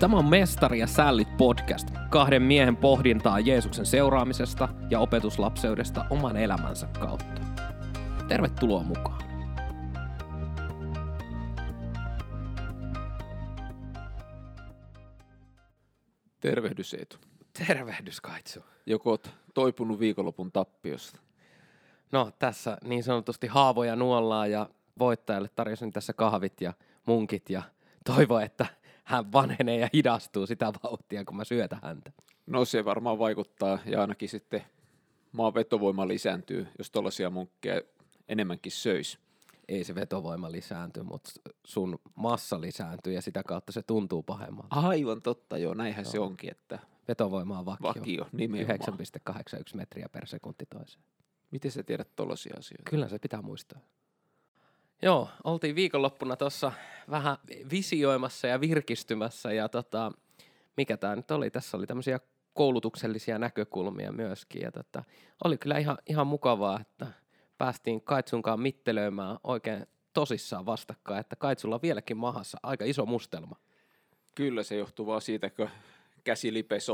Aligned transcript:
Tämä 0.00 0.16
on 0.16 0.24
Mestari 0.24 0.78
ja 0.78 0.86
sällit 0.86 1.36
podcast, 1.36 1.88
kahden 2.10 2.42
miehen 2.42 2.76
pohdintaa 2.76 3.40
Jeesuksen 3.40 3.86
seuraamisesta 3.86 4.68
ja 4.90 5.00
opetuslapseudesta 5.00 6.04
oman 6.10 6.36
elämänsä 6.36 6.88
kautta. 7.00 7.40
Tervetuloa 8.28 8.82
mukaan. 8.82 9.22
Tervehdys 16.40 16.94
Eetu. 16.94 17.16
Tervehdys 17.66 18.20
Kaitsu. 18.20 18.60
Joko 18.86 19.10
oot 19.10 19.30
toipunut 19.54 20.00
viikonlopun 20.00 20.52
tappiosta? 20.52 21.20
No 22.12 22.32
tässä 22.38 22.78
niin 22.84 23.02
sanotusti 23.02 23.46
haavoja 23.46 23.96
nuollaa 23.96 24.46
ja 24.46 24.68
voittajalle 24.98 25.48
tarjosin 25.48 25.92
tässä 25.92 26.12
kahvit 26.12 26.60
ja 26.60 26.72
munkit 27.06 27.50
ja 27.50 27.62
toivo, 28.04 28.38
että 28.38 28.66
hän 29.08 29.32
vanhenee 29.32 29.78
ja 29.78 29.88
hidastuu 29.94 30.46
sitä 30.46 30.72
vauhtia, 30.84 31.24
kun 31.24 31.36
mä 31.36 31.44
syötän 31.44 31.78
häntä. 31.82 32.12
No 32.46 32.64
se 32.64 32.84
varmaan 32.84 33.18
vaikuttaa 33.18 33.78
ja 33.86 34.00
ainakin 34.00 34.28
sitten 34.28 34.62
maan 35.32 35.54
vetovoima 35.54 36.08
lisääntyy, 36.08 36.66
jos 36.78 36.90
tuollaisia 36.90 37.30
munkkeja 37.30 37.80
enemmänkin 38.28 38.72
söisi. 38.72 39.18
Ei 39.68 39.84
se 39.84 39.94
vetovoima 39.94 40.52
lisäänty, 40.52 41.02
mutta 41.02 41.30
sun 41.64 41.98
massa 42.14 42.60
lisääntyy 42.60 43.12
ja 43.12 43.22
sitä 43.22 43.42
kautta 43.42 43.72
se 43.72 43.82
tuntuu 43.82 44.22
pahemmalta. 44.22 44.76
Aivan 44.76 45.22
totta, 45.22 45.58
joo, 45.58 45.74
näinhän 45.74 46.04
joo. 46.04 46.12
se 46.12 46.18
onkin, 46.20 46.50
että 46.50 46.78
Vetovoima 47.08 47.58
on 47.58 47.66
vakio. 47.66 47.88
vakio 47.88 48.26
nimenomaan. 48.32 48.78
9,81 49.30 49.76
metriä 49.76 50.08
per 50.08 50.26
sekunti 50.26 50.66
toiseen. 50.66 51.04
Miten 51.50 51.70
sä 51.70 51.82
tiedät 51.82 52.16
tuollaisia 52.16 52.54
asioita? 52.58 52.90
Kyllä 52.90 53.08
se 53.08 53.18
pitää 53.18 53.42
muistaa. 53.42 53.80
Joo, 55.02 55.28
oltiin 55.44 55.74
viikonloppuna 55.74 56.36
tuossa 56.36 56.72
vähän 57.10 57.36
visioimassa 57.70 58.46
ja 58.46 58.60
virkistymässä 58.60 59.52
ja 59.52 59.68
tota, 59.68 60.12
mikä 60.76 60.96
tämä 60.96 61.16
nyt 61.16 61.30
oli, 61.30 61.50
tässä 61.50 61.76
oli 61.76 61.86
tämmöisiä 61.86 62.20
koulutuksellisia 62.54 63.38
näkökulmia 63.38 64.12
myöskin 64.12 64.62
ja 64.62 64.72
tota, 64.72 65.04
oli 65.44 65.58
kyllä 65.58 65.78
ihan, 65.78 65.98
ihan 66.06 66.26
mukavaa, 66.26 66.80
että 66.80 67.06
päästiin 67.58 68.00
Kaitsunkaan 68.00 68.60
mittelöimään 68.60 69.38
oikein 69.44 69.86
tosissaan 70.12 70.66
vastakkain, 70.66 71.20
että 71.20 71.36
Kaitsulla 71.36 71.74
on 71.74 71.82
vieläkin 71.82 72.16
mahassa 72.16 72.58
aika 72.62 72.84
iso 72.84 73.06
mustelma. 73.06 73.56
Kyllä 74.34 74.62
se 74.62 74.76
johtuu 74.76 75.06
vaan 75.06 75.22
siitä, 75.22 75.50
kun 75.50 75.68
käsi 76.24 76.52
lipesi 76.52 76.92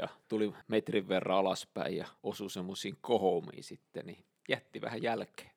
ja 0.00 0.08
tuli 0.28 0.52
metrin 0.68 1.08
verran 1.08 1.38
alaspäin 1.38 1.96
ja 1.96 2.06
osui 2.22 2.50
semmoisiin 2.50 2.96
kohoumiin 3.00 3.64
sitten, 3.64 4.06
niin 4.06 4.24
jätti 4.48 4.80
vähän 4.80 5.02
jälkeen. 5.02 5.55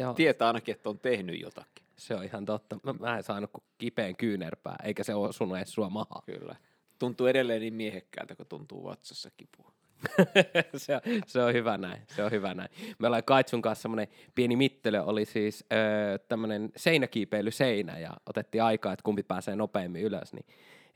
Joo, 0.00 0.14
Tietää 0.14 0.46
ainakin, 0.48 0.74
että 0.74 0.90
on 0.90 0.98
tehnyt 0.98 1.40
jotakin. 1.40 1.84
se 1.96 2.14
on 2.14 2.24
ihan 2.24 2.44
totta. 2.44 2.78
Mä, 2.82 2.92
mä 2.92 3.16
en 3.16 3.22
saanut 3.22 3.50
kuin 3.52 3.64
kipeän 3.78 4.16
kyynärpää, 4.16 4.76
eikä 4.84 5.04
se 5.04 5.14
osunut 5.14 5.56
edes 5.56 5.72
sua 5.72 5.90
mahaan. 5.90 6.22
Kyllä. 6.26 6.56
Tuntuu 6.98 7.26
edelleen 7.26 7.60
niin 7.60 7.74
miehekkäältä, 7.74 8.36
kun 8.36 8.46
tuntuu 8.46 8.84
vatsassa 8.84 9.30
kipua. 9.36 9.72
se, 10.76 10.94
on, 10.94 11.00
se 11.26 11.42
on 11.42 11.52
hyvä 11.52 11.78
näin, 11.78 12.02
se 12.16 12.24
on 12.24 12.30
hyvä 12.30 12.54
näin. 12.54 12.70
Me 12.98 13.06
ollaan 13.06 13.24
Kaitsun 13.24 13.62
kanssa 13.62 13.82
semmoinen 13.82 14.08
pieni 14.34 14.56
mittelö, 14.56 15.02
oli 15.02 15.24
siis 15.24 15.64
öö, 15.72 16.18
tämmöinen 16.18 16.72
seinäkiipeilyseinä 16.76 17.98
ja 17.98 18.10
otettiin 18.26 18.62
aikaa, 18.62 18.92
että 18.92 19.02
kumpi 19.02 19.22
pääsee 19.22 19.56
nopeammin 19.56 20.02
ylös, 20.02 20.32
niin 20.32 20.46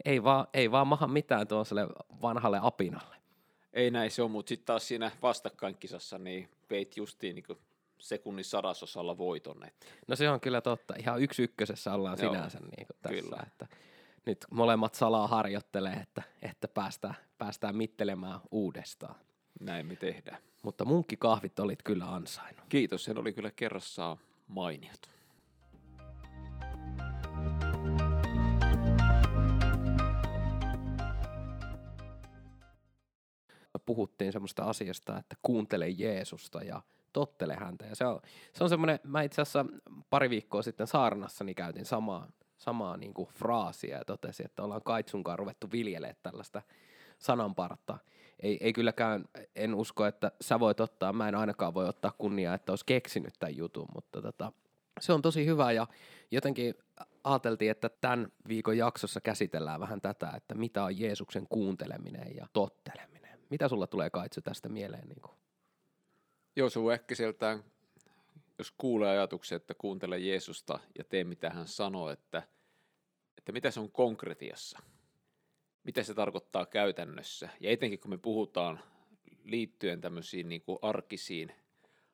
ei 0.04 0.24
vaan, 0.24 0.46
ei 0.54 0.70
vaan 0.70 0.86
maha 0.86 1.06
mitään 1.08 1.46
tuollaiselle 1.46 1.86
vanhalle 2.22 2.58
apinalle. 2.62 3.16
Ei 3.72 3.90
näin 3.90 4.10
se 4.10 4.22
on, 4.22 4.30
mutta 4.30 4.48
sitten 4.48 4.66
taas 4.66 4.88
siinä 4.88 5.10
vastakkainkisassa 5.22 6.18
niin 6.18 6.48
veit 6.70 6.96
justiin 6.96 7.34
niin 7.34 7.58
sekunnin 8.04 8.44
sadasosalla 8.44 9.18
voiton. 9.18 9.64
Että 9.66 9.86
No 10.08 10.16
se 10.16 10.30
on 10.30 10.40
kyllä 10.40 10.60
totta, 10.60 10.94
ihan 10.98 11.22
yksi 11.22 11.42
ykkösessä 11.42 11.94
ollaan 11.94 12.18
Joo, 12.22 12.32
sinänsä 12.32 12.58
niin 12.58 12.86
kuin 12.86 12.96
tässä, 13.02 13.22
kyllä. 13.22 13.42
että 13.46 13.66
nyt 14.26 14.46
molemmat 14.50 14.94
salaa 14.94 15.28
harjoittelee, 15.28 15.92
että, 15.92 16.22
että 16.42 16.68
päästään, 16.68 17.14
päästään 17.38 17.76
mittelemään 17.76 18.40
uudestaan. 18.50 19.14
näin 19.60 19.86
me 19.86 19.96
tehdään. 19.96 20.38
Mutta 20.62 20.84
munkkikahvit 20.84 21.58
olit 21.58 21.82
kyllä 21.82 22.04
ansainnut. 22.04 22.64
Kiitos, 22.68 23.04
sen 23.04 23.18
oli 23.18 23.32
kyllä 23.32 23.50
kerrassaan 23.50 24.16
mainiot. 24.46 25.14
puhuttiin 33.86 34.32
semmoista 34.32 34.64
asiasta, 34.64 35.18
että 35.18 35.36
kuuntele 35.42 35.88
Jeesusta 35.88 36.64
ja 36.64 36.82
tottele 37.14 37.54
häntä. 37.54 37.86
Ja 37.86 37.96
se 37.96 38.06
on, 38.06 38.20
se 38.52 38.64
on 38.64 38.70
semmoinen, 38.70 39.00
mä 39.04 39.22
itse 39.22 39.42
asiassa 39.42 39.66
pari 40.10 40.30
viikkoa 40.30 40.62
sitten 40.62 40.86
saarnassani 40.86 41.54
käytin 41.54 41.84
samaa, 41.84 42.26
samaa 42.56 42.96
niin 42.96 43.14
kuin 43.14 43.28
fraasia 43.28 43.98
ja 43.98 44.04
totesin, 44.04 44.46
että 44.46 44.62
ollaan 44.62 44.82
Kaitsunkaan 44.82 45.38
ruvettu 45.38 45.72
viljelemään 45.72 46.16
tällaista 46.22 46.62
sananpartta. 47.18 47.98
Ei, 48.40 48.58
ei 48.60 48.72
kylläkään, 48.72 49.24
en 49.56 49.74
usko, 49.74 50.06
että 50.06 50.32
sä 50.40 50.60
voit 50.60 50.80
ottaa, 50.80 51.12
mä 51.12 51.28
en 51.28 51.34
ainakaan 51.34 51.74
voi 51.74 51.88
ottaa 51.88 52.12
kunniaa, 52.18 52.54
että 52.54 52.72
olisi 52.72 52.86
keksinyt 52.86 53.34
tämän 53.38 53.56
jutun, 53.56 53.88
mutta 53.94 54.22
tota, 54.22 54.52
se 55.00 55.12
on 55.12 55.22
tosi 55.22 55.46
hyvä 55.46 55.72
ja 55.72 55.86
jotenkin 56.30 56.74
ajateltiin, 57.24 57.70
että 57.70 57.90
tämän 58.00 58.28
viikon 58.48 58.76
jaksossa 58.76 59.20
käsitellään 59.20 59.80
vähän 59.80 60.00
tätä, 60.00 60.32
että 60.36 60.54
mitä 60.54 60.84
on 60.84 61.00
Jeesuksen 61.00 61.46
kuunteleminen 61.48 62.36
ja 62.36 62.46
totteleminen. 62.52 63.38
Mitä 63.50 63.68
sulla 63.68 63.86
tulee 63.86 64.10
Kaitsu 64.10 64.40
tästä 64.40 64.68
mieleen? 64.68 65.08
Niin 65.08 65.20
kuin? 65.20 65.43
Joo, 66.56 66.70
se 66.70 66.78
on 66.78 66.92
äkkiseltään, 66.92 67.64
jos 68.58 68.74
kuulee 68.78 69.10
ajatuksen, 69.10 69.56
että 69.56 69.74
kuuntele 69.74 70.18
Jeesusta 70.18 70.80
ja 70.98 71.04
tee 71.04 71.24
mitä 71.24 71.50
hän 71.50 71.68
sanoo, 71.68 72.10
että, 72.10 72.42
että 73.38 73.52
mitä 73.52 73.70
se 73.70 73.80
on 73.80 73.90
konkretiassa. 73.90 74.78
Mitä 75.84 76.02
se 76.02 76.14
tarkoittaa 76.14 76.66
käytännössä. 76.66 77.48
Ja 77.60 77.70
etenkin 77.70 77.98
kun 77.98 78.10
me 78.10 78.18
puhutaan 78.18 78.80
liittyen 79.44 80.00
tämmöisiin 80.00 80.48
niin 80.48 80.60
kuin 80.62 80.78
arkisiin, 80.82 81.52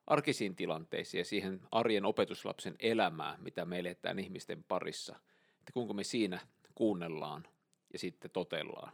arkisiin 0.07 0.57
tilanteisiin 0.57 1.19
ja 1.19 1.25
siihen 1.25 1.61
arjen 1.73 2.05
opetuslapsen 2.05 2.75
elämään, 2.79 3.43
mitä 3.43 3.65
me 3.65 3.79
eletään 3.79 4.19
ihmisten 4.19 4.65
parissa. 4.65 5.17
Että 5.59 5.73
kuinka 5.73 5.95
me 5.95 6.05
siinä 6.05 6.41
kuunnellaan 6.75 7.49
ja 7.93 7.99
sitten 7.99 8.31
totellaan. 8.31 8.93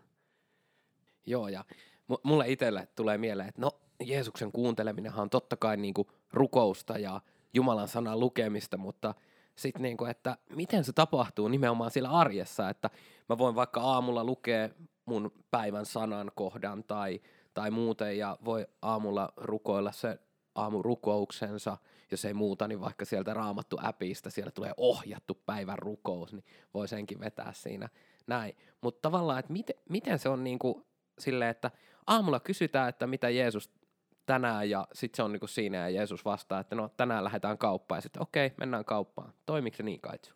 Joo, 1.27 1.49
ja 1.49 1.65
mu- 2.13 2.21
mulle 2.23 2.49
itselle 2.49 2.89
tulee 2.97 3.19
mieleen, 3.19 3.49
että 3.49 3.61
no 3.61 3.81
Jeesuksen 4.05 4.53
kuunteleminenhan 4.53 5.23
on 5.23 5.31
totta 5.31 5.57
kai 5.57 5.77
niinku 5.77 6.11
rukousta 6.33 6.99
ja 6.99 7.21
Jumalan 7.55 7.89
sanan 7.89 8.21
lukemista, 8.21 8.77
mutta 8.77 9.15
sitten 9.57 9.83
niinku, 9.83 10.05
että 10.05 10.37
miten 10.51 10.84
se 10.84 10.93
tapahtuu 10.93 11.49
nimenomaan 11.49 11.91
siellä 11.91 12.11
arjessa, 12.11 12.71
että 12.71 12.91
mä 13.29 13.39
voin 13.39 13.55
vaikka 13.55 13.81
aamulla 13.81 14.25
lukea 14.25 14.69
mun 15.07 15.33
päivän 15.51 15.87
sanan 15.87 16.33
kohdan 16.34 16.84
tai, 16.84 17.21
tai 17.55 17.71
muuten 17.71 18.19
ja 18.19 18.39
voi 18.45 18.67
aamulla 18.83 19.33
rukoilla 19.37 19.93
se 19.93 20.19
aamurukouksensa, 20.55 21.77
jos 22.11 22.25
ei 22.25 22.34
muuta, 22.34 22.69
niin 22.69 22.81
vaikka 22.81 23.05
sieltä 23.05 23.34
raamattu 23.34 23.78
appista, 23.83 24.31
siellä 24.31 24.51
tulee 24.51 24.73
ohjattu 24.77 25.43
päivän 25.47 25.78
rukous, 25.78 26.33
niin 26.33 26.45
voi 26.75 26.89
senkin 26.89 27.21
vetää 27.21 27.53
siinä 27.53 27.89
näin. 28.27 28.57
Mutta 28.81 29.01
tavallaan, 29.03 29.39
että 29.39 29.53
miten, 29.53 29.77
miten 29.89 30.19
se 30.19 30.28
on 30.28 30.45
niinku 30.45 30.87
silleen, 31.19 31.51
että 31.51 31.71
aamulla 32.07 32.41
kysytään, 32.41 32.89
että 32.89 33.07
mitä 33.07 33.31
Jeesus 33.31 33.71
tänään 34.27 34.71
ja 34.71 34.89
sitten 34.93 35.17
se 35.17 35.23
on 35.23 35.33
niinku 35.33 35.47
siinä 35.47 35.79
ja 35.79 35.91
Jeesus 35.91 36.25
vastaa, 36.25 36.61
että 36.61 36.75
no 36.75 36.91
tänään 36.97 37.25
lähdetään 37.25 37.59
kauppaan 37.59 37.99
ja 37.99 38.03
sitten 38.03 38.23
okei, 38.23 38.53
mennään 38.57 38.85
kauppaan. 38.85 39.33
Toimiiko 39.47 39.77
se 39.77 39.83
niin 39.83 40.01
Kaitsu? 40.01 40.35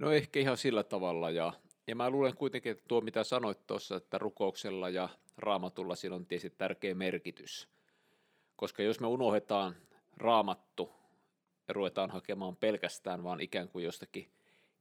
No 0.00 0.10
ehkä 0.10 0.40
ihan 0.40 0.56
sillä 0.56 0.82
tavalla 0.82 1.30
ja, 1.30 1.52
ja 1.86 1.96
mä 1.96 2.10
luulen 2.10 2.36
kuitenkin, 2.36 2.72
että 2.72 2.84
tuo 2.88 3.00
mitä 3.00 3.24
sanoit 3.24 3.66
tuossa, 3.66 3.96
että 3.96 4.18
rukouksella 4.18 4.88
ja 4.88 5.08
raamatulla 5.38 5.94
sillä 5.94 6.16
on 6.16 6.26
tietysti 6.26 6.58
tärkeä 6.58 6.94
merkitys. 6.94 7.68
Koska 8.56 8.82
jos 8.82 9.00
me 9.00 9.06
unohdetaan 9.06 9.74
raamattu 10.16 10.92
ja 11.68 11.74
ruvetaan 11.74 12.10
hakemaan 12.10 12.56
pelkästään 12.56 13.24
vaan 13.24 13.40
ikään 13.40 13.68
kuin 13.68 13.84
jostakin 13.84 14.30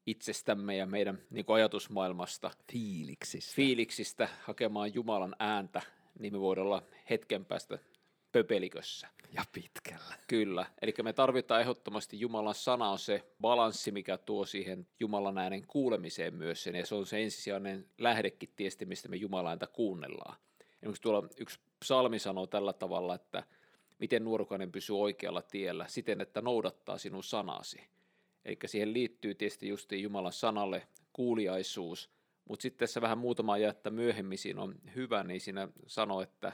itsestämme 0.05 0.75
ja 0.75 0.85
meidän 0.85 1.19
niin 1.29 1.45
kuin 1.45 1.55
ajatusmaailmasta, 1.55 2.51
Fiiliksissä. 2.71 3.55
fiiliksistä 3.55 4.29
hakemaan 4.43 4.93
Jumalan 4.93 5.35
ääntä, 5.39 5.81
niin 6.19 6.33
me 6.33 6.39
voidaan 6.39 6.67
olla 6.67 6.83
hetken 7.09 7.45
päästä 7.45 7.79
pöpelikössä. 8.31 9.07
ja 9.33 9.43
pitkällä. 9.51 10.15
Kyllä, 10.27 10.65
eli 10.81 10.93
me 11.03 11.13
tarvitaan 11.13 11.61
ehdottomasti 11.61 12.19
Jumalan 12.19 12.55
sana 12.55 12.89
on 12.89 12.99
se 12.99 13.25
balanssi, 13.41 13.91
mikä 13.91 14.17
tuo 14.17 14.45
siihen 14.45 14.87
Jumalan 14.99 15.37
äänen 15.37 15.67
kuulemiseen 15.67 16.35
myös 16.35 16.63
sen, 16.63 16.75
ja 16.75 16.85
se 16.85 16.95
on 16.95 17.05
se 17.05 17.23
ensisijainen 17.23 17.85
lähdekin 17.97 18.49
tietysti, 18.55 18.85
mistä 18.85 19.09
me 19.09 19.15
Jumalan 19.15 19.49
ääntä 19.49 19.67
kuunnellaan. 19.67 20.35
Esimerkiksi 20.73 21.01
tuolla 21.01 21.27
yksi 21.39 21.59
psalmi 21.79 22.19
sanoo 22.19 22.47
tällä 22.47 22.73
tavalla, 22.73 23.15
että 23.15 23.43
miten 23.99 24.23
nuorukainen 24.23 24.71
pysyy 24.71 24.99
oikealla 24.99 25.41
tiellä 25.41 25.85
siten, 25.87 26.21
että 26.21 26.41
noudattaa 26.41 26.97
sinun 26.97 27.23
sanasi. 27.23 27.81
Eli 28.45 28.57
siihen 28.65 28.93
liittyy 28.93 29.35
tietysti 29.35 29.67
just 29.67 29.91
Jumalan 29.91 30.33
sanalle 30.33 30.87
kuuliaisuus, 31.13 32.09
mutta 32.49 32.61
sitten 32.61 32.79
tässä 32.79 33.01
vähän 33.01 33.17
muutama 33.17 33.57
jättä 33.57 33.89
myöhemmin 33.89 34.37
siinä 34.37 34.61
on 34.61 34.75
hyvä, 34.95 35.23
niin 35.23 35.41
siinä 35.41 35.67
sanoo, 35.87 36.21
että 36.21 36.53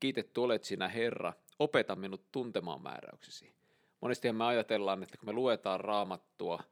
kiitetty 0.00 0.40
olet 0.40 0.64
sinä 0.64 0.88
Herra, 0.88 1.32
opeta 1.58 1.96
minut 1.96 2.32
tuntemaan 2.32 2.82
määräyksesi. 2.82 3.52
Monestihan 4.00 4.36
me 4.36 4.44
ajatellaan, 4.44 5.02
että 5.02 5.18
kun 5.18 5.28
me 5.28 5.32
luetaan 5.32 5.80
raamattua, 5.80 6.62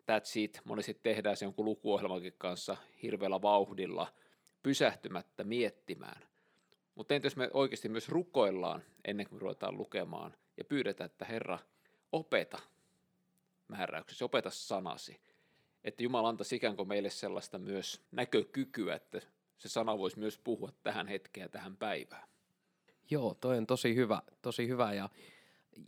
that's 0.00 0.32
it. 0.36 0.60
Monesti 0.64 0.94
tehdään 0.94 1.36
se 1.36 1.44
jonkun 1.44 1.64
lukuohjelmankin 1.64 2.34
kanssa 2.38 2.76
hirveällä 3.02 3.42
vauhdilla 3.42 4.12
pysähtymättä 4.62 5.44
miettimään. 5.44 6.22
Mutta 6.94 7.14
entä 7.14 7.26
jos 7.26 7.36
me 7.36 7.50
oikeasti 7.54 7.88
myös 7.88 8.08
rukoillaan 8.08 8.82
ennen 9.04 9.28
kuin 9.28 9.36
me 9.36 9.40
ruvetaan 9.40 9.78
lukemaan 9.78 10.36
ja 10.56 10.64
pyydetään, 10.64 11.10
että 11.10 11.24
Herra, 11.24 11.58
opeta 12.12 12.58
määräyksesi, 13.68 14.24
opeta 14.24 14.50
sanasi. 14.50 15.20
Että 15.84 16.02
Jumala 16.02 16.28
antaisi 16.28 16.56
ikään 16.56 16.76
kuin 16.76 16.88
meille 16.88 17.10
sellaista 17.10 17.58
myös 17.58 18.02
näkökykyä, 18.10 18.94
että 18.94 19.20
se 19.58 19.68
sana 19.68 19.98
voisi 19.98 20.18
myös 20.18 20.38
puhua 20.38 20.72
tähän 20.82 21.06
hetkeen 21.06 21.44
ja 21.44 21.48
tähän 21.48 21.76
päivään. 21.76 22.29
Joo, 23.10 23.34
toi 23.34 23.58
on 23.58 23.66
tosi 23.66 23.94
hyvä, 23.94 24.22
tosi 24.42 24.68
hyvä 24.68 24.92
ja 24.92 25.08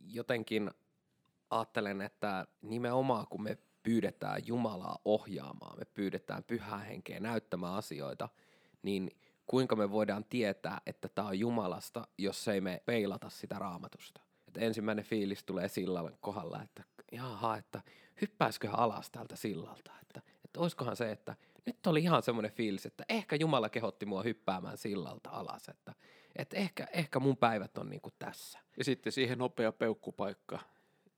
jotenkin 0.06 0.70
ajattelen, 1.50 2.02
että 2.02 2.46
nimenomaan 2.62 3.26
kun 3.26 3.42
me 3.42 3.58
pyydetään 3.82 4.46
Jumalaa 4.46 4.98
ohjaamaan, 5.04 5.78
me 5.78 5.84
pyydetään 5.84 6.44
pyhää 6.44 6.78
henkeä 6.78 7.20
näyttämään 7.20 7.74
asioita, 7.74 8.28
niin 8.82 9.10
kuinka 9.46 9.76
me 9.76 9.90
voidaan 9.90 10.24
tietää, 10.24 10.80
että 10.86 11.08
tämä 11.08 11.28
on 11.28 11.38
Jumalasta, 11.38 12.06
jos 12.18 12.48
ei 12.48 12.60
me 12.60 12.82
peilata 12.86 13.30
sitä 13.30 13.58
raamatusta. 13.58 14.20
Et 14.48 14.56
ensimmäinen 14.56 15.04
fiilis 15.04 15.44
tulee 15.44 15.68
sillan 15.68 16.16
kohdalla, 16.20 16.62
että 16.62 16.84
jaha, 17.12 17.56
että 17.56 17.82
hyppäisiköhän 18.20 18.78
alas 18.78 19.10
tältä 19.10 19.36
sillalta, 19.36 19.92
että, 20.02 20.22
että 20.44 20.60
olisikohan 20.60 20.96
se, 20.96 21.10
että 21.12 21.36
nyt 21.66 21.86
oli 21.86 22.00
ihan 22.00 22.22
semmoinen 22.22 22.52
fiilis, 22.52 22.86
että 22.86 23.04
ehkä 23.08 23.36
Jumala 23.36 23.68
kehotti 23.68 24.06
mua 24.06 24.22
hyppäämään 24.22 24.78
sillalta 24.78 25.30
alas, 25.30 25.68
että, 25.68 25.94
että 26.36 26.56
ehkä, 26.56 26.86
ehkä 26.92 27.20
mun 27.20 27.36
päivät 27.36 27.78
on 27.78 27.90
niinku 27.90 28.10
tässä. 28.18 28.58
Ja 28.78 28.84
sitten 28.84 29.12
siihen 29.12 29.38
nopea 29.38 29.72
peukkupaikka, 29.72 30.58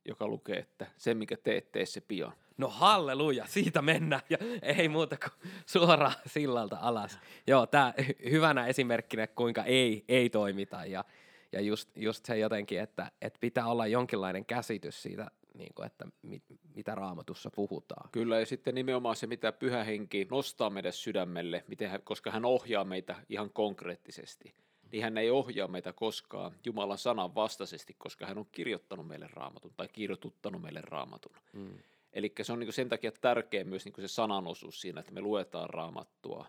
joka 0.05 0.29
lukee, 0.29 0.59
että 0.59 0.87
se 0.97 1.15
mikä 1.15 1.37
teet, 1.37 1.73
tee 1.73 1.87
se 1.87 2.01
pian. 2.01 2.33
No 2.59 2.69
halleluja, 2.69 3.47
siitä 3.47 3.83
mennään 3.83 4.23
ja 4.31 4.39
ei 4.63 4.89
muuta 4.89 5.17
kuin 5.17 5.53
suoraan 5.67 6.15
sillalta 6.27 6.79
alas. 6.81 7.19
Joo, 7.47 7.67
tämä 7.67 7.95
hyvänä 8.31 8.67
esimerkkinä, 8.67 9.27
kuinka 9.27 9.65
ei, 9.65 10.05
ei 10.09 10.31
toimita 10.31 10.87
ja, 10.87 11.05
ja 11.53 11.61
just, 11.61 11.97
just 11.97 12.25
se 12.25 12.39
jotenkin, 12.39 12.81
että, 12.81 13.11
että 13.23 13.39
pitää 13.41 13.67
olla 13.67 13.87
jonkinlainen 13.87 14.45
käsitys 14.45 15.03
siitä, 15.03 15.31
niin 15.55 15.75
kuin, 15.75 15.87
että 15.87 16.07
mit, 16.23 16.43
mitä 16.75 16.95
raamatussa 16.95 17.51
puhutaan. 17.55 18.11
Kyllä, 18.13 18.41
ja 18.41 18.47
sitten 18.47 18.75
nimenomaan 18.75 19.17
se, 19.17 19.27
mitä 19.27 19.53
pyhä 19.53 19.85
henki 19.85 20.27
nostaa 20.31 20.71
meidän 20.71 20.93
sydämelle, 20.93 21.65
miten 21.69 21.91
hän, 21.91 22.03
koska 22.03 22.31
hän 22.31 22.45
ohjaa 22.45 22.85
meitä 22.85 23.17
ihan 23.29 23.51
konkreettisesti 23.51 24.55
niin 24.95 25.05
hän 25.05 25.19
ei 25.19 25.31
ohjaa 25.31 25.69
meitä 25.69 25.93
koskaan 25.93 26.53
Jumalan 26.65 26.99
sanan 26.99 27.35
vastaisesti, 27.35 27.95
koska 27.99 28.27
hän 28.27 28.39
on 28.39 28.47
kirjoittanut 28.53 29.07
meille 29.07 29.29
raamatun 29.33 29.73
tai 29.77 29.89
kirjoituttanut 29.89 30.63
meille 30.63 30.81
raamatun. 30.81 31.37
Mm. 31.53 31.79
Eli 32.13 32.33
se 32.43 32.53
on 32.53 32.61
niin 32.61 32.73
sen 32.73 32.89
takia 32.89 33.13
tärkeä 33.13 33.65
myös 33.65 33.85
niin 33.85 33.95
se 33.99 34.09
sananosuus 34.09 34.81
siinä, 34.81 35.01
että 35.01 35.13
me 35.13 35.21
luetaan 35.21 35.71
raamattua, 35.71 36.47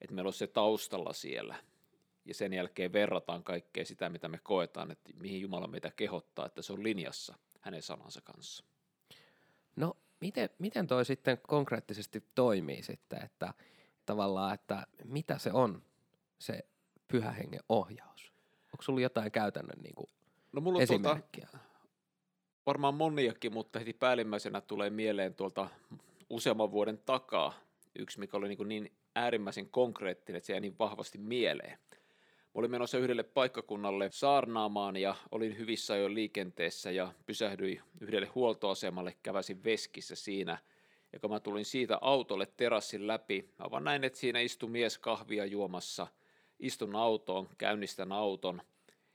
että 0.00 0.14
meillä 0.14 0.28
on 0.28 0.32
se 0.32 0.46
taustalla 0.46 1.12
siellä, 1.12 1.56
ja 2.24 2.34
sen 2.34 2.52
jälkeen 2.52 2.92
verrataan 2.92 3.44
kaikkea 3.44 3.84
sitä, 3.84 4.08
mitä 4.08 4.28
me 4.28 4.38
koetaan, 4.42 4.90
että 4.90 5.10
mihin 5.14 5.40
Jumala 5.40 5.66
meitä 5.66 5.90
kehottaa, 5.90 6.46
että 6.46 6.62
se 6.62 6.72
on 6.72 6.82
linjassa 6.82 7.34
hänen 7.60 7.82
sanansa 7.82 8.20
kanssa. 8.20 8.64
No, 9.76 9.96
miten, 10.20 10.50
miten 10.58 10.86
toi 10.86 11.04
sitten 11.04 11.38
konkreettisesti 11.46 12.24
toimii 12.34 12.82
sitten, 12.82 13.24
että 13.24 13.54
tavallaan, 14.06 14.54
että 14.54 14.86
mitä 15.04 15.38
se 15.38 15.52
on 15.52 15.82
se 16.38 16.64
pyhä 17.08 17.30
hengen 17.30 17.60
ohjaus? 17.68 18.32
Onko 18.72 18.82
sulla 18.82 19.00
jotain 19.00 19.32
käytännön 19.32 19.82
niin 19.82 19.94
kuin 19.94 20.08
no, 20.52 20.60
mulla 20.60 20.82
esimerkkiä? 20.82 21.48
Tuota, 21.50 21.68
varmaan 22.66 22.94
moniakin, 22.94 23.52
mutta 23.52 23.78
heti 23.78 23.92
päällimmäisenä 23.92 24.60
tulee 24.60 24.90
mieleen 24.90 25.34
tuolta 25.34 25.68
useamman 26.30 26.72
vuoden 26.72 26.98
takaa 26.98 27.54
yksi, 27.98 28.18
mikä 28.18 28.36
oli 28.36 28.48
niin, 28.48 28.68
niin 28.68 28.92
äärimmäisen 29.16 29.68
konkreettinen, 29.68 30.36
että 30.36 30.46
se 30.46 30.52
jäi 30.52 30.60
niin 30.60 30.78
vahvasti 30.78 31.18
mieleen. 31.18 31.78
Mä 31.78 32.60
olin 32.60 32.70
menossa 32.70 32.98
yhdelle 32.98 33.22
paikkakunnalle 33.22 34.10
saarnaamaan 34.12 34.96
ja 34.96 35.14
olin 35.30 35.58
hyvissä 35.58 35.96
jo 35.96 36.14
liikenteessä 36.14 36.90
ja 36.90 37.12
pysähdyin 37.26 37.80
yhdelle 38.00 38.26
huoltoasemalle, 38.26 39.16
käväsin 39.22 39.64
veskissä 39.64 40.16
siinä. 40.16 40.58
Ja 41.12 41.20
kun 41.20 41.30
mä 41.30 41.40
tulin 41.40 41.64
siitä 41.64 41.98
autolle 42.00 42.46
terassin 42.56 43.06
läpi, 43.06 43.50
mä 43.58 43.70
vaan 43.70 43.84
näin, 43.84 44.04
että 44.04 44.18
siinä 44.18 44.40
istui 44.40 44.70
mies 44.70 44.98
kahvia 44.98 45.44
juomassa– 45.44 46.06
istun 46.58 46.96
autoon, 46.96 47.48
käynnistän 47.58 48.12
auton, 48.12 48.62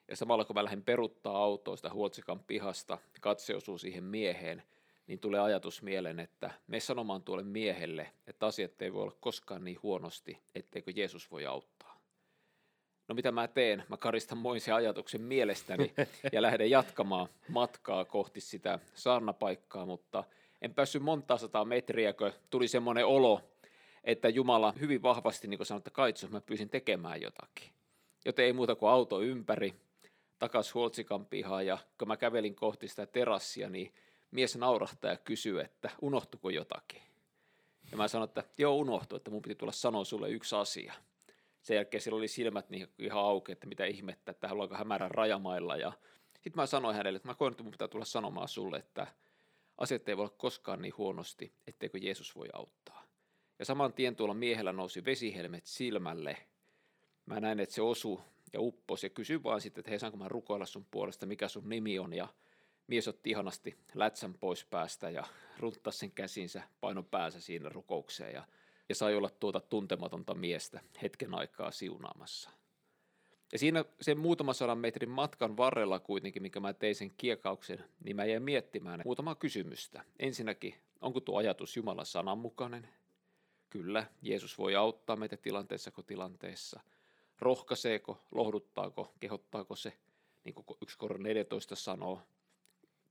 ja 0.07 0.16
samalla 0.16 0.45
kun 0.45 0.56
mä 0.56 0.63
lähden 0.63 0.84
peruttaa 0.84 1.38
autoa 1.38 1.75
sitä 1.75 1.90
Huoltsikan 1.90 2.40
pihasta, 2.40 2.98
katse 3.22 3.56
osuu 3.56 3.78
siihen 3.78 4.04
mieheen, 4.04 4.63
niin 5.07 5.19
tulee 5.19 5.40
ajatus 5.40 5.81
mieleen, 5.81 6.19
että 6.19 6.51
me 6.68 6.80
sanomaan 6.80 7.24
tuolle 7.24 7.44
miehelle, 7.44 8.12
että 8.28 8.45
asiat 8.45 8.81
ei 8.81 8.94
voi 8.94 9.01
olla 9.04 9.18
koskaan 9.19 9.63
niin 9.63 9.80
huonosti, 9.84 10.40
etteikö 10.56 10.92
Jeesus 10.95 11.31
voi 11.31 11.45
auttaa. 11.45 12.00
No 13.07 13.16
mitä 13.16 13.31
mä 13.31 13.48
teen? 13.48 13.84
Mä 13.90 13.98
karistan 13.98 14.38
moisen 14.38 14.75
ajatuksen 14.75 15.22
mielestäni 15.22 15.94
ja 16.31 16.42
lähden 16.48 16.69
jatkamaan 16.69 17.28
matkaa 17.48 18.06
kohti 18.06 18.42
sitä 18.42 18.80
saarnapaikkaa, 18.94 19.86
mutta 19.86 20.24
en 20.62 20.74
päässyt 20.74 21.04
monta 21.04 21.38
sataa 21.38 21.66
metriä, 21.66 22.13
kun 22.13 22.31
tuli 22.50 22.68
semmoinen 22.68 23.06
olo, 23.06 23.42
että 24.03 24.29
Jumala 24.29 24.73
hyvin 24.79 25.01
vahvasti 25.01 25.47
niin 25.47 25.65
sanoi, 25.65 25.77
että 25.77 25.91
kaitso, 25.91 26.27
mä 26.27 26.41
pyysin 26.41 26.69
tekemään 26.69 27.21
jotakin. 27.21 27.69
Joten 28.25 28.45
ei 28.45 28.53
muuta 28.53 28.75
kuin 28.75 28.89
auto 28.89 29.21
ympäri, 29.21 29.73
takas 30.39 30.73
Huoltsikan 30.73 31.25
pihaan 31.25 31.65
ja 31.65 31.77
kun 31.97 32.07
mä 32.07 32.17
kävelin 32.17 32.55
kohti 32.55 32.88
sitä 32.88 33.05
terassia, 33.05 33.69
niin 33.69 33.94
mies 34.31 34.55
naurahtaa 34.55 35.11
ja 35.11 35.17
kysyy, 35.17 35.61
että 35.61 35.89
unohtuko 36.01 36.50
jotakin. 36.50 37.01
Ja 37.91 37.97
mä 37.97 38.07
sanoin, 38.07 38.27
että 38.27 38.44
joo 38.57 38.75
unohtu, 38.75 39.15
että 39.15 39.31
mun 39.31 39.41
piti 39.41 39.55
tulla 39.55 39.71
sanoa 39.71 40.03
sulle 40.03 40.29
yksi 40.29 40.56
asia. 40.56 40.94
Sen 41.61 41.75
jälkeen 41.75 42.01
sillä 42.01 42.17
oli 42.17 42.27
silmät 42.27 42.69
niin 42.69 42.88
ihan 42.99 43.23
auki, 43.23 43.51
että 43.51 43.67
mitä 43.67 43.85
ihmettä, 43.85 44.31
että 44.31 44.47
haluanko 44.47 44.75
hämärän 44.75 45.11
rajamailla. 45.11 45.77
Ja 45.77 45.91
sitten 46.33 46.56
mä 46.56 46.65
sanoin 46.65 46.95
hänelle, 46.95 47.17
että 47.17 47.29
mä 47.29 47.35
koen, 47.35 47.51
että 47.51 47.63
mun 47.63 47.71
pitää 47.71 47.88
tulla 47.88 48.06
sanomaan 48.06 48.47
sulle, 48.47 48.77
että 48.77 49.07
asiat 49.77 50.09
ei 50.09 50.17
voi 50.17 50.23
olla 50.23 50.35
koskaan 50.38 50.81
niin 50.81 50.97
huonosti, 50.97 51.53
etteikö 51.67 51.97
Jeesus 51.97 52.35
voi 52.35 52.47
auttaa. 52.53 52.82
Ja 53.59 53.65
saman 53.65 53.94
tien 53.94 54.15
tuolla 54.15 54.33
miehellä 54.33 54.73
nousi 54.73 55.05
vesihelmet 55.05 55.65
silmälle. 55.65 56.38
Mä 57.25 57.39
näin, 57.39 57.59
että 57.59 57.75
se 57.75 57.81
osu 57.81 58.21
ja 58.53 58.61
upposi 58.61 59.05
ja 59.05 59.09
kysyin 59.09 59.44
vaan 59.44 59.61
sitten, 59.61 59.79
että 59.81 59.89
hei, 59.89 60.00
saanko 60.00 60.17
mä 60.17 60.27
rukoilla 60.27 60.65
sun 60.65 60.85
puolesta, 60.91 61.25
mikä 61.25 61.47
sun 61.47 61.69
nimi 61.69 62.00
on. 62.00 62.13
Ja 62.13 62.27
mies 62.88 63.07
otti 63.07 63.29
ihanasti 63.29 63.77
lätsän 63.94 64.33
pois 64.33 64.65
päästä 64.65 65.09
ja 65.09 65.23
runttasi 65.59 65.97
sen 65.97 66.11
käsinsä, 66.11 66.63
paino 66.81 67.04
päänsä 67.04 67.42
siinä 67.42 67.69
rukoukseen 67.69 68.33
ja, 68.33 68.47
ja 68.89 68.95
sai 68.95 69.16
olla 69.16 69.30
tuota 69.30 69.59
tuntematonta 69.59 70.33
miestä 70.33 70.81
hetken 71.01 71.35
aikaa 71.35 71.71
siunaamassa. 71.71 72.49
Ja 73.51 73.59
siinä 73.59 73.85
sen 74.01 74.19
muutaman 74.19 74.56
sadan 74.56 74.78
metrin 74.78 75.09
matkan 75.09 75.57
varrella 75.57 75.99
kuitenkin, 75.99 76.42
mikä 76.42 76.59
mä 76.59 76.73
tein 76.73 76.95
sen 76.95 77.11
kiekauksen, 77.18 77.83
niin 78.04 78.16
mä 78.16 78.25
jäin 78.25 78.44
miettimään 78.44 79.01
muutamaa 79.06 79.35
kysymystä. 79.35 80.04
Ensinnäkin, 80.19 80.75
onko 81.01 81.19
tuo 81.19 81.37
ajatus 81.37 81.78
Jumalan 81.78 82.06
sananmukainen? 82.06 82.87
Kyllä, 83.73 84.06
Jeesus 84.21 84.57
voi 84.57 84.75
auttaa 84.75 85.15
meitä 85.15 85.37
tilanteessa 85.37 85.92
kuin 85.92 86.06
tilanteessa. 86.06 86.80
Rohkaiseeko, 87.39 88.21
lohduttaako, 88.31 89.13
kehottaako 89.19 89.75
se, 89.75 89.94
niin 90.44 90.56
kuin 90.56 90.65
1 90.81 90.97
Koron 90.97 91.23
14 91.23 91.75
sanoo, 91.75 92.21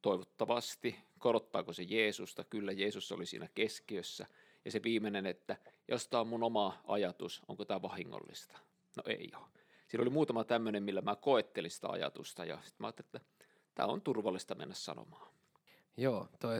toivottavasti, 0.02 0.99
korottaako 1.19 1.73
se 1.73 1.83
Jeesusta, 1.83 2.45
kyllä 2.45 2.73
Jeesus 2.73 3.12
oli 3.12 3.26
siinä 3.26 3.49
keskiössä. 3.54 4.26
Ja 4.64 4.71
se 4.71 4.83
viimeinen, 4.83 5.26
että 5.26 5.57
jos 5.88 6.09
tämä 6.09 6.21
on 6.21 6.28
mun 6.28 6.42
oma 6.42 6.83
ajatus, 6.87 7.42
onko 7.49 7.64
tämä 7.64 7.83
vahingollista? 7.83 8.59
No 8.97 9.02
ei 9.07 9.31
ole. 9.37 9.47
Siinä 9.88 10.02
oli 10.02 10.11
muutama 10.11 10.45
tämmöinen, 10.45 10.83
millä 10.83 11.00
mä 11.00 11.16
koettelin 11.16 11.71
sitä 11.71 11.88
ajatusta 11.88 12.45
ja 12.45 12.57
sitten 12.57 12.76
mä 12.78 12.87
ajattelin, 12.87 13.07
että 13.07 13.45
tämä 13.75 13.88
on 13.88 14.00
turvallista 14.00 14.54
mennä 14.54 14.75
sanomaan. 14.75 15.33
Joo, 15.97 16.28
toi 16.40 16.57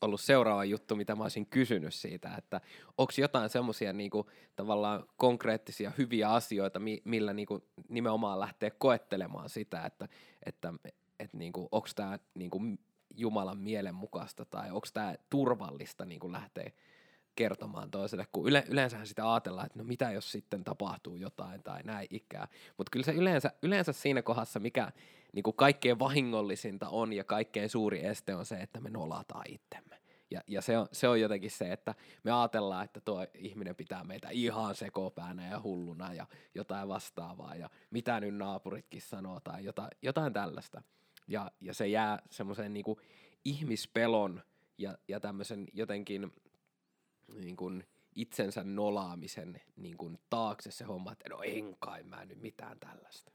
ollut 0.00 0.20
seuraava 0.20 0.64
juttu, 0.64 0.96
mitä 0.96 1.14
mä 1.14 1.22
olisin 1.22 1.46
kysynyt 1.46 1.94
siitä, 1.94 2.34
että 2.38 2.60
onko 2.98 3.12
jotain 3.18 3.50
semmoisia 3.50 3.92
niinku, 3.92 4.30
tavallaan 4.56 5.04
konkreettisia 5.16 5.92
hyviä 5.98 6.30
asioita, 6.30 6.78
mi- 6.78 7.02
millä 7.04 7.32
niinku, 7.32 7.64
nimenomaan 7.88 8.40
lähtee 8.40 8.70
koettelemaan 8.70 9.48
sitä, 9.48 9.86
että, 9.86 10.08
että 10.46 10.72
et, 11.18 11.34
niinku, 11.34 11.68
onko 11.72 11.88
tämä 11.94 12.18
niinku, 12.34 12.60
Jumalan 13.16 13.58
mielen 13.58 13.94
mukaista 13.94 14.44
tai 14.44 14.70
onko 14.70 14.86
tämä 14.92 15.14
turvallista 15.30 16.04
niinku, 16.04 16.32
lähteä 16.32 16.70
kertomaan 17.36 17.90
toiselle, 17.90 18.26
kun 18.32 18.48
yle, 18.48 18.64
yleensä 18.68 19.04
sitä 19.04 19.32
ajatellaan, 19.32 19.66
että 19.66 19.78
no 19.78 19.84
mitä 19.84 20.10
jos 20.10 20.32
sitten 20.32 20.64
tapahtuu 20.64 21.16
jotain 21.16 21.62
tai 21.62 21.82
näin 21.82 22.08
ikää. 22.10 22.48
Mutta 22.76 22.90
kyllä 22.90 23.04
se 23.04 23.12
yleensä, 23.12 23.52
yleensä 23.62 23.92
siinä 23.92 24.22
kohdassa, 24.22 24.60
mikä 24.60 24.92
niin 25.32 25.42
kuin 25.42 25.56
kaikkein 25.56 25.98
vahingollisinta 25.98 26.88
on 26.88 27.12
ja 27.12 27.24
kaikkein 27.24 27.68
suuri 27.68 28.06
este 28.06 28.34
on 28.34 28.46
se, 28.46 28.56
että 28.56 28.80
me 28.80 28.90
nolataan 28.90 29.44
itsemme. 29.48 29.89
Ja, 30.30 30.40
ja 30.46 30.62
se, 30.62 30.78
on, 30.78 30.88
se 30.92 31.08
on 31.08 31.20
jotenkin 31.20 31.50
se, 31.50 31.72
että 31.72 31.94
me 32.24 32.32
ajatellaan, 32.32 32.84
että 32.84 33.00
tuo 33.00 33.26
ihminen 33.34 33.76
pitää 33.76 34.04
meitä 34.04 34.28
ihan 34.30 34.74
sekopäänä 34.74 35.48
ja 35.48 35.60
hulluna 35.62 36.14
ja 36.14 36.26
jotain 36.54 36.88
vastaavaa 36.88 37.54
ja 37.54 37.70
mitä 37.90 38.20
nyt 38.20 38.34
naapuritkin 38.34 39.02
sanoo 39.02 39.40
tai 39.40 39.64
jotain, 39.64 39.90
jotain 40.02 40.32
tällaista. 40.32 40.82
Ja, 41.28 41.50
ja 41.60 41.74
se 41.74 41.88
jää 41.88 42.18
semmoiseen 42.30 42.72
niin 42.72 42.84
ihmispelon 43.44 44.42
ja, 44.78 44.98
ja 45.08 45.20
tämmöisen 45.20 45.66
jotenkin 45.72 46.32
niin 47.34 47.84
itsensä 48.14 48.64
nolaamisen 48.64 49.60
niin 49.76 50.18
taakse 50.30 50.70
se 50.70 50.84
homma, 50.84 51.12
että 51.12 51.28
no 51.28 51.42
en 51.42 51.76
kai 51.78 52.02
mä 52.02 52.24
nyt 52.24 52.42
mitään 52.42 52.80
tällaista. 52.80 53.32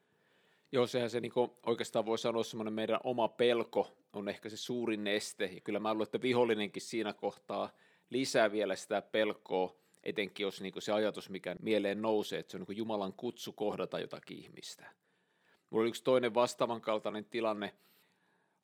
Joo, 0.76 0.88
sehän 0.88 1.10
se 1.10 1.20
niinku 1.20 1.58
oikeastaan 1.66 2.06
voi 2.06 2.18
sanoa 2.18 2.44
semmoinen 2.44 2.74
meidän 2.74 3.00
oma 3.04 3.28
pelko 3.28 3.98
on 4.14 4.30
ehkä 4.30 4.50
se 4.50 4.58
suurin 4.58 5.08
este. 5.08 5.46
Ja 5.46 5.62
kyllä 5.62 5.80
mä 5.80 5.94
luulen, 5.94 6.06
että 6.06 6.22
vihollinenkin 6.22 6.82
siinä 6.82 7.14
kohtaa 7.14 7.70
lisää 8.10 8.52
vielä 8.52 8.76
sitä 8.76 9.02
pelkoa, 9.02 9.76
etenkin 10.04 10.44
jos 10.44 10.62
niinku 10.62 10.82
se 10.82 10.92
ajatus, 10.92 11.30
mikä 11.30 11.56
mieleen 11.62 12.02
nousee, 12.02 12.40
että 12.40 12.52
se 12.52 12.58
on 12.58 12.62
niinku 12.62 12.72
Jumalan 12.72 13.14
kutsu 13.14 13.54
kohdata 13.54 14.00
jotakin 14.00 14.38
ihmistä. 14.38 14.86
Mulla 15.70 15.82
oli 15.82 15.90
yksi 15.90 16.04
toinen 16.04 16.34
vastaavan 16.34 16.82
kaltainen 16.82 17.26
tilanne, 17.26 17.74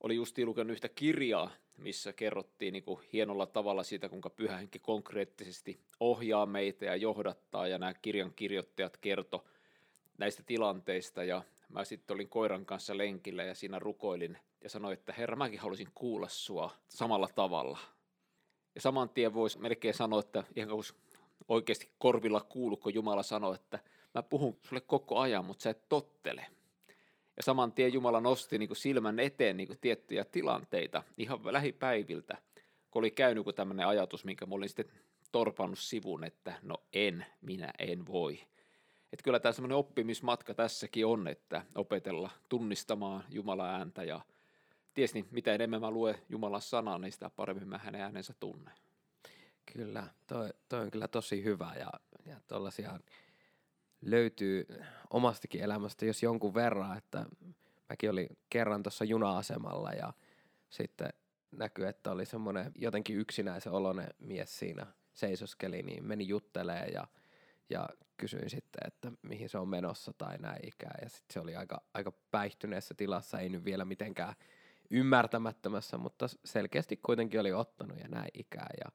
oli 0.03 0.15
justiin 0.15 0.47
lukenut 0.47 0.71
yhtä 0.71 0.89
kirjaa, 0.89 1.51
missä 1.77 2.13
kerrottiin 2.13 2.73
niin 2.73 2.83
hienolla 3.13 3.45
tavalla 3.45 3.83
siitä, 3.83 4.09
kuinka 4.09 4.29
pyhä 4.29 4.57
henki 4.57 4.79
konkreettisesti 4.79 5.79
ohjaa 5.99 6.45
meitä 6.45 6.85
ja 6.85 6.95
johdattaa, 6.95 7.67
ja 7.67 7.77
nämä 7.77 7.93
kirjan 7.93 8.33
kirjoittajat 8.35 8.97
kerto 8.97 9.45
näistä 10.17 10.43
tilanteista, 10.45 11.23
ja 11.23 11.43
mä 11.71 11.85
sitten 11.85 12.15
olin 12.15 12.29
koiran 12.29 12.65
kanssa 12.65 12.97
lenkillä 12.97 13.43
ja 13.43 13.55
siinä 13.55 13.79
rukoilin 13.79 14.37
ja 14.63 14.69
sanoin, 14.69 14.93
että 14.93 15.13
herra, 15.13 15.35
mäkin 15.35 15.59
haluaisin 15.59 15.91
kuulla 15.95 16.27
sua 16.29 16.71
samalla 16.87 17.27
tavalla. 17.35 17.79
Ja 18.75 18.81
saman 18.81 19.09
tien 19.09 19.33
voisi 19.33 19.59
melkein 19.59 19.93
sanoa, 19.93 20.19
että 20.19 20.43
ihan 20.55 20.69
kuin 20.69 20.83
oikeasti 21.47 21.91
korvilla 21.97 22.41
kuulu, 22.41 22.77
kun 22.77 22.93
Jumala 22.93 23.23
sanoi, 23.23 23.55
että 23.55 23.79
mä 24.15 24.23
puhun 24.23 24.57
sulle 24.61 24.81
koko 24.81 25.19
ajan, 25.19 25.45
mutta 25.45 25.63
sä 25.63 25.69
et 25.69 25.89
tottele. 25.89 26.45
Ja 27.37 27.43
saman 27.43 27.71
tien 27.71 27.93
Jumala 27.93 28.21
nosti 28.21 28.57
niin 28.57 28.69
kuin 28.69 28.77
silmän 28.77 29.19
eteen 29.19 29.57
niin 29.57 29.67
kuin 29.67 29.79
tiettyjä 29.81 30.25
tilanteita 30.25 31.03
ihan 31.17 31.39
lähipäiviltä, 31.43 32.37
kun 32.91 32.99
oli 32.99 33.11
käynyt 33.11 33.45
tämmöinen 33.55 33.87
ajatus, 33.87 34.25
minkä 34.25 34.45
mä 34.45 34.55
olin 34.55 34.69
sitten 34.69 34.91
torpannut 35.31 35.79
sivun, 35.79 36.23
että 36.23 36.53
no 36.61 36.75
en, 36.93 37.25
minä 37.41 37.73
en 37.79 38.07
voi. 38.07 38.39
Että 39.13 39.23
kyllä 39.23 39.39
tämä 39.39 39.53
semmoinen 39.53 39.77
oppimismatka 39.77 40.53
tässäkin 40.53 41.05
on, 41.05 41.27
että 41.27 41.65
opetella 41.75 42.29
tunnistamaan 42.49 43.23
Jumalan 43.29 43.69
ääntä 43.69 44.03
ja 44.03 44.21
ties 44.93 45.13
niin, 45.13 45.27
mitä 45.31 45.53
enemmän 45.53 45.81
mä 45.81 45.91
luen 45.91 46.15
Jumalan 46.29 46.61
sanaa, 46.61 46.97
niin 46.97 47.11
sitä 47.11 47.29
paremmin 47.29 47.67
mä 47.67 47.77
hänen 47.77 48.01
äänensä 48.01 48.33
tunnen. 48.39 48.73
Kyllä, 49.73 50.07
toi, 50.27 50.49
toi 50.69 50.81
on 50.81 50.91
kyllä 50.91 51.07
tosi 51.07 51.43
hyvä 51.43 51.71
ja, 51.79 51.91
ja 52.25 52.35
tuollaisia 52.47 52.99
löytyy 54.01 54.65
omastakin 55.09 55.61
elämästä, 55.61 56.05
jos 56.05 56.23
jonkun 56.23 56.53
verran, 56.53 56.97
että 56.97 57.25
mäkin 57.89 58.09
olin 58.09 58.37
kerran 58.49 58.83
tuossa 58.83 59.05
juna-asemalla 59.05 59.91
ja 59.91 60.13
sitten 60.69 61.09
näkyy, 61.51 61.87
että 61.87 62.11
oli 62.11 62.25
semmoinen 62.25 62.71
jotenkin 62.75 63.17
yksinäisen 63.17 63.73
oloinen 63.73 64.07
mies 64.19 64.59
siinä 64.59 64.87
seisoskeli, 65.13 65.83
niin 65.83 66.03
meni 66.03 66.27
juttelee 66.27 66.85
ja, 66.85 67.07
ja 67.69 67.89
kysyin 68.21 68.49
sitten, 68.49 68.87
että 68.87 69.11
mihin 69.21 69.49
se 69.49 69.57
on 69.57 69.67
menossa 69.67 70.13
tai 70.17 70.37
näin 70.37 70.67
ikään. 70.67 70.99
Ja 71.01 71.09
sitten 71.09 71.33
se 71.33 71.39
oli 71.39 71.55
aika, 71.55 71.81
aika 71.93 72.11
päihtyneessä 72.31 72.93
tilassa, 72.93 73.39
ei 73.39 73.49
nyt 73.49 73.65
vielä 73.65 73.85
mitenkään 73.85 74.33
ymmärtämättömässä, 74.89 75.97
mutta 75.97 76.25
selkeästi 76.45 76.97
kuitenkin 76.97 77.39
oli 77.39 77.53
ottanut 77.53 77.99
ja 77.99 78.07
näin 78.07 78.29
ikään. 78.33 78.73
Ja, 78.85 78.91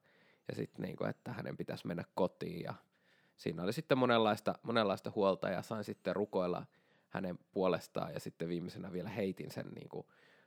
ja 0.49 0.55
sitten 0.55 0.83
niin 0.83 0.97
kuin, 0.97 1.11
että 1.11 1.33
hänen 1.33 1.57
pitäisi 1.57 1.87
mennä 1.87 2.05
kotiin 2.15 2.63
ja 2.63 2.75
siinä 3.37 3.63
oli 3.63 3.73
sitten 3.73 3.99
monenlaista, 3.99 4.55
monenlaista 4.63 5.13
huolta 5.15 5.49
ja 5.49 5.63
sain 5.63 5.85
sitten 5.85 6.17
rukoilla 6.17 6.67
hänen 7.09 7.39
puolestaan 7.53 8.13
ja 8.15 8.21
sitten 8.21 8.49
viimeisenä 8.49 8.93
vielä 8.93 9.09
heitin 9.09 9.51
sen 9.51 9.67
niin 9.75 9.89
kuin, 9.89 10.07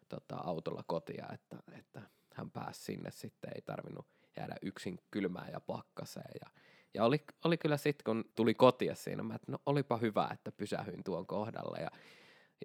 tota, 0.09 0.35
autolla 0.35 0.83
kotia, 0.87 1.25
että, 1.33 1.57
että 1.77 2.01
hän 2.33 2.51
pääsi 2.51 2.81
sinne 2.83 3.11
sitten, 3.11 3.51
ei 3.55 3.61
tarvinnut 3.61 4.05
jäädä 4.37 4.55
yksin 4.61 4.99
kylmään 5.11 5.51
ja 5.51 5.59
pakkaseen 5.59 6.31
ja 6.41 6.49
ja 6.93 7.05
oli, 7.05 7.23
oli 7.45 7.57
kyllä 7.57 7.77
sitten, 7.77 8.03
kun 8.03 8.25
tuli 8.35 8.53
kotia 8.53 8.95
siinä, 8.95 9.23
mä, 9.23 9.35
että 9.35 9.51
no 9.51 9.57
olipa 9.65 9.97
hyvä, 9.97 10.29
että 10.33 10.51
pysähyin 10.51 11.03
tuon 11.03 11.27
kohdalla. 11.27 11.77
Ja, 11.77 11.91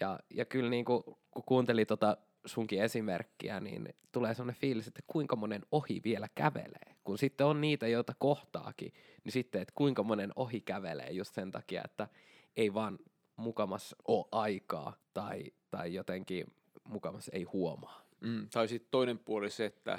ja, 0.01 0.19
ja 0.31 0.45
kyllä 0.45 0.71
niin 0.71 0.85
kuin, 0.85 1.05
kun 1.05 1.43
kuuntelin 1.47 1.87
tota 1.87 2.17
sunkin 2.47 2.83
esimerkkiä, 2.83 3.61
niin 3.61 3.89
tulee 4.13 4.35
sellainen 4.35 4.61
fiilis, 4.61 4.89
että 4.89 5.03
kuinka 5.07 5.37
monen 5.37 5.63
ohi 5.73 6.01
vielä 6.05 6.29
kävelee. 6.35 6.97
Kun 7.05 7.19
sitten 7.19 7.47
on 7.47 7.61
niitä, 7.61 7.89
joita 7.89 8.15
kohtaakin, 8.19 8.93
niin 9.25 9.33
sitten, 9.33 9.63
että 9.63 9.75
kuinka 9.75 10.03
monen 10.03 10.33
ohi 10.37 10.61
kävelee 10.61 11.11
just 11.11 11.35
sen 11.35 11.51
takia, 11.51 11.83
että 11.85 12.09
ei 12.57 12.75
vaan 12.75 12.99
mukamas 13.37 13.95
ole 14.09 14.27
aikaa 14.33 14.97
tai, 15.15 15.45
tai 15.71 15.95
jotenkin 15.95 16.47
mukamas 16.89 17.31
ei 17.33 17.43
huomaa. 17.43 18.05
Mm, 18.21 18.49
tai 18.49 18.69
sitten 18.69 18.91
toinen 18.91 19.19
puoli 19.19 19.51
se, 19.51 19.65
että 19.65 19.99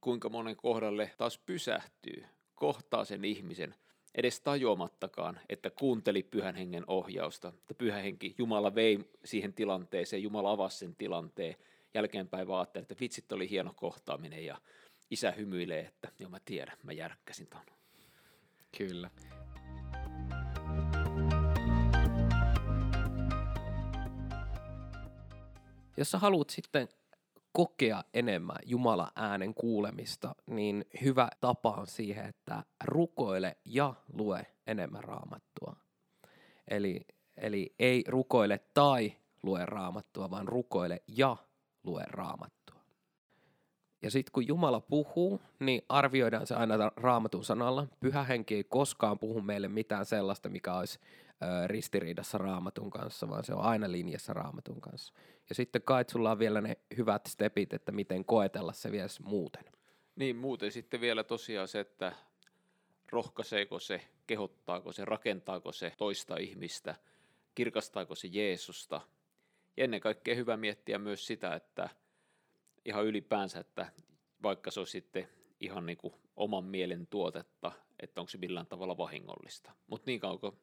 kuinka 0.00 0.28
monen 0.28 0.56
kohdalle 0.56 1.10
taas 1.18 1.38
pysähtyy 1.38 2.24
kohtaa 2.60 3.04
sen 3.04 3.24
ihmisen 3.24 3.74
edes 4.14 4.40
tajuamattakaan, 4.40 5.40
että 5.48 5.70
kuunteli 5.70 6.22
pyhän 6.22 6.54
hengen 6.54 6.84
ohjausta. 6.86 7.48
Että 7.48 7.74
pyhä 7.74 7.98
henki, 7.98 8.34
Jumala 8.38 8.74
vei 8.74 8.98
siihen 9.24 9.52
tilanteeseen, 9.52 10.22
Jumala 10.22 10.50
avasi 10.50 10.78
sen 10.78 10.96
tilanteen. 10.96 11.56
Jälkeenpäin 11.94 12.48
vaan 12.48 12.66
että 12.74 12.94
vitsit 13.00 13.32
oli 13.32 13.50
hieno 13.50 13.72
kohtaaminen 13.76 14.44
ja 14.44 14.60
isä 15.10 15.30
hymyilee, 15.30 15.80
että 15.80 16.08
joo 16.18 16.30
mä 16.30 16.40
tiedän, 16.44 16.76
mä 16.82 16.92
järkkäsin 16.92 17.46
ton. 17.46 17.66
Kyllä. 18.78 19.10
Jos 25.96 26.10
sä 26.10 26.18
haluat 26.18 26.50
sitten 26.50 26.88
kokea 27.52 28.04
enemmän 28.14 28.56
Jumala 28.66 29.12
äänen 29.16 29.54
kuulemista, 29.54 30.34
niin 30.46 30.84
hyvä 31.04 31.28
tapa 31.40 31.70
on 31.70 31.86
siihen, 31.86 32.26
että 32.26 32.62
rukoile 32.84 33.56
ja 33.64 33.94
lue 34.12 34.46
enemmän 34.66 35.04
raamattua. 35.04 35.76
Eli, 36.68 37.06
eli 37.36 37.74
ei 37.78 38.04
rukoile 38.08 38.60
tai 38.74 39.12
lue 39.42 39.66
raamattua, 39.66 40.30
vaan 40.30 40.48
rukoile 40.48 41.02
ja 41.16 41.36
lue 41.84 42.04
raamattua. 42.06 42.80
Ja 44.02 44.10
sitten 44.10 44.32
kun 44.32 44.48
Jumala 44.48 44.80
puhuu, 44.80 45.40
niin 45.58 45.82
arvioidaan 45.88 46.46
se 46.46 46.54
aina 46.54 46.90
raamatun 46.96 47.44
sanalla. 47.44 47.86
Pyhä 48.00 48.22
henki 48.24 48.54
ei 48.54 48.64
koskaan 48.64 49.18
puhu 49.18 49.40
meille 49.40 49.68
mitään 49.68 50.06
sellaista, 50.06 50.48
mikä 50.48 50.74
olisi 50.74 50.98
ristiriidassa 51.66 52.38
raamatun 52.38 52.90
kanssa, 52.90 53.28
vaan 53.28 53.44
se 53.44 53.54
on 53.54 53.62
aina 53.62 53.92
linjassa 53.92 54.32
raamatun 54.32 54.80
kanssa. 54.80 55.14
Ja 55.48 55.54
sitten 55.54 55.82
kai 55.82 56.04
sulla 56.10 56.30
on 56.30 56.38
vielä 56.38 56.60
ne 56.60 56.76
hyvät 56.96 57.26
stepit, 57.26 57.72
että 57.72 57.92
miten 57.92 58.24
koetella 58.24 58.72
se 58.72 58.92
vielä 58.92 59.08
muuten. 59.24 59.64
Niin, 60.16 60.36
muuten 60.36 60.72
sitten 60.72 61.00
vielä 61.00 61.24
tosiaan 61.24 61.68
se, 61.68 61.80
että 61.80 62.12
rohkaiseeko 63.12 63.78
se, 63.78 64.00
kehottaako 64.26 64.92
se, 64.92 65.04
rakentaako 65.04 65.72
se 65.72 65.92
toista 65.98 66.36
ihmistä, 66.36 66.94
kirkastaako 67.54 68.14
se 68.14 68.28
Jeesusta. 68.32 69.00
Ja 69.76 69.84
ennen 69.84 70.00
kaikkea 70.00 70.34
hyvä 70.34 70.56
miettiä 70.56 70.98
myös 70.98 71.26
sitä, 71.26 71.54
että 71.54 71.88
ihan 72.84 73.06
ylipäänsä, 73.06 73.60
että 73.60 73.92
vaikka 74.42 74.70
se 74.70 74.80
on 74.80 74.86
sitten 74.86 75.28
ihan 75.60 75.86
niin 75.86 75.98
kuin 75.98 76.14
oman 76.36 76.64
mielen 76.64 77.06
tuotetta, 77.06 77.72
että 78.00 78.20
onko 78.20 78.30
se 78.30 78.38
millään 78.38 78.66
tavalla 78.66 78.98
vahingollista. 78.98 79.72
Mutta 79.86 80.10
niin 80.10 80.20
kauan 80.20 80.38
kun 80.38 80.58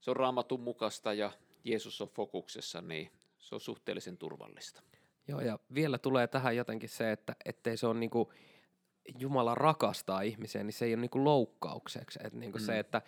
se 0.00 0.10
on 0.10 0.16
raamatun 0.16 0.60
mukaista 0.60 1.12
ja 1.12 1.32
Jeesus 1.64 2.00
on 2.00 2.08
fokuksessa, 2.08 2.80
niin 2.80 3.12
se 3.38 3.54
on 3.54 3.60
suhteellisen 3.60 4.18
turvallista. 4.18 4.82
Joo, 5.28 5.40
ja 5.40 5.58
vielä 5.74 5.98
tulee 5.98 6.26
tähän 6.26 6.56
jotenkin 6.56 6.88
se, 6.88 7.12
että 7.12 7.36
ettei 7.44 7.76
se 7.76 7.86
ole 7.86 7.98
niinku, 7.98 8.32
Jumala 9.18 9.54
rakastaa 9.54 10.20
ihmisiä, 10.20 10.62
niin 10.62 10.72
se 10.72 10.84
ei 10.84 10.94
ole 10.94 11.00
niinku 11.00 11.24
loukkaukseksi. 11.24 12.18
Et 12.24 12.32
niinku 12.32 12.58
mm. 12.58 12.64
se, 12.64 12.78
että 12.78 13.02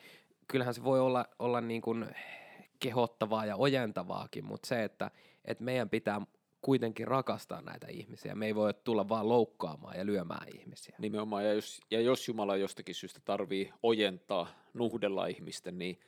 kyllähän 0.49 0.75
se 0.75 0.85
voi 0.85 1.01
olla, 1.01 1.27
olla 1.39 1.61
niinku 1.61 1.95
kehottavaa 2.81 3.47
ja 3.47 3.57
ojentavaakin, 3.57 4.45
mutta 4.45 4.69
se, 4.69 4.85
että 4.85 5.11
et 5.45 5.61
meidän 5.61 5.91
pitää 5.91 6.21
kuitenkin 6.63 7.09
rakastaa 7.09 7.63
näitä 7.63 7.87
ihmisiä. 7.91 8.35
Me 8.35 8.47
ei 8.47 8.55
voi 8.55 8.75
tulla 8.75 9.09
vaan 9.09 9.29
loukkaamaan 9.29 9.99
ja 9.99 10.07
lyömään 10.07 10.49
ihmisiä. 10.55 10.97
Nimenomaan, 10.99 11.45
ja 11.45 11.53
jos, 11.53 11.81
ja 11.91 12.01
jos 12.01 12.29
Jumala 12.29 12.57
jostakin 12.57 12.95
syystä 12.95 13.21
tarvii 13.25 13.73
ojentaa, 13.83 14.49
nuhdella 14.75 15.27
ihmistä, 15.27 15.71
niin 15.71 16.01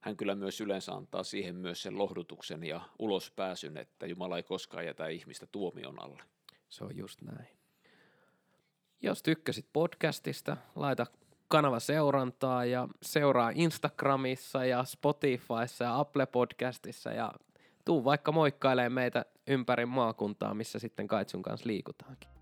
hän 0.00 0.16
kyllä 0.16 0.34
myös 0.34 0.60
yleensä 0.60 0.92
antaa 0.92 1.22
siihen 1.22 1.56
myös 1.56 1.82
sen 1.82 1.98
lohdutuksen 1.98 2.64
ja 2.64 2.80
ulospääsyn, 2.98 3.76
että 3.76 4.06
Jumala 4.06 4.36
ei 4.36 4.42
koskaan 4.42 4.86
jätä 4.86 5.06
ihmistä 5.06 5.46
tuomion 5.46 6.02
alle. 6.02 6.22
Se 6.68 6.84
on 6.84 6.96
just 6.96 7.22
näin. 7.22 7.48
Jos 9.02 9.22
tykkäsit 9.22 9.66
podcastista, 9.72 10.56
laita 10.74 11.06
kanava 11.48 11.80
seurantaa 11.80 12.64
ja 12.64 12.88
seuraa 13.02 13.52
Instagramissa 13.54 14.64
ja 14.64 14.84
Spotifyssa 14.84 15.84
ja 15.84 15.98
Apple 15.98 16.26
Podcastissa 16.26 17.10
ja 17.10 17.32
tuu 17.84 18.04
vaikka 18.04 18.32
moikkailemaan 18.32 18.92
meitä 18.92 19.24
ympäri 19.46 19.86
maakuntaa, 19.86 20.54
missä 20.54 20.78
sitten 20.78 21.08
Kaitsun 21.08 21.42
kanssa 21.42 21.66
liikutaankin. 21.66 22.37